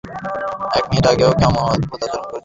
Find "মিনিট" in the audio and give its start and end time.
0.89-1.05